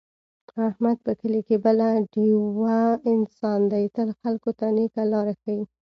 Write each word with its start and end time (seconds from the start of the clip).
احمد 0.69 0.97
په 1.05 1.11
کلي 1.19 1.41
کې 1.47 1.55
بله 1.65 1.87
ډېوه 2.13 2.79
انسان 3.13 3.59
دی، 3.71 3.85
تل 3.95 4.09
خلکو 4.21 4.49
ته 4.59 4.65
نېکه 4.75 5.03
لاره 5.11 5.33
ښي. 5.41 5.57